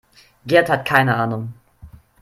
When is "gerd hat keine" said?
0.47-1.15